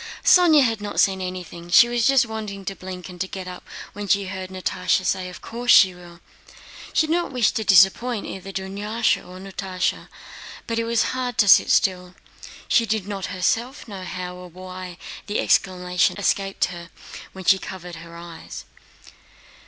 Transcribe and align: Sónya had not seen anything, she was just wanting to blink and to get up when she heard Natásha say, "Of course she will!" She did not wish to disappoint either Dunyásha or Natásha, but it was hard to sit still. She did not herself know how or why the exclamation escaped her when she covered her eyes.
Sónya 0.25 0.63
had 0.63 0.81
not 0.81 0.99
seen 0.99 1.21
anything, 1.21 1.69
she 1.69 1.87
was 1.87 2.07
just 2.07 2.25
wanting 2.25 2.65
to 2.65 2.75
blink 2.75 3.07
and 3.07 3.21
to 3.21 3.27
get 3.27 3.47
up 3.47 3.63
when 3.93 4.07
she 4.07 4.25
heard 4.25 4.49
Natásha 4.49 5.05
say, 5.05 5.29
"Of 5.29 5.43
course 5.43 5.69
she 5.69 5.93
will!" 5.93 6.21
She 6.91 7.05
did 7.05 7.13
not 7.13 7.31
wish 7.31 7.51
to 7.51 7.63
disappoint 7.63 8.25
either 8.25 8.51
Dunyásha 8.51 9.21
or 9.23 9.37
Natásha, 9.37 10.07
but 10.65 10.79
it 10.79 10.85
was 10.85 11.03
hard 11.13 11.37
to 11.37 11.47
sit 11.47 11.69
still. 11.69 12.15
She 12.67 12.87
did 12.87 13.07
not 13.07 13.27
herself 13.27 13.87
know 13.87 14.03
how 14.03 14.33
or 14.35 14.47
why 14.47 14.97
the 15.27 15.39
exclamation 15.39 16.15
escaped 16.17 16.65
her 16.65 16.89
when 17.33 17.43
she 17.45 17.59
covered 17.59 17.97
her 17.97 18.17
eyes. 18.17 18.65